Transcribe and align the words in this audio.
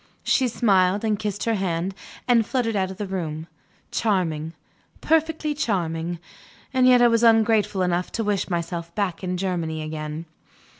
She 0.23 0.47
smiled, 0.47 1.03
and 1.05 1.19
kissed 1.19 1.43
her 1.43 1.53
hand, 1.53 1.93
and 2.27 2.43
fluttered 2.43 2.75
out 2.75 2.89
of 2.89 2.97
the 2.97 3.05
room. 3.05 3.45
Charming; 3.91 4.53
perfectly 4.99 5.53
charming. 5.53 6.17
And 6.73 6.87
yet 6.87 7.03
I 7.03 7.07
was 7.07 7.21
ungrateful 7.21 7.83
enough 7.83 8.11
to 8.13 8.23
wish 8.23 8.49
myself 8.49 8.95
back 8.95 9.23
in 9.23 9.37
Germany 9.37 9.83
again. 9.83 10.25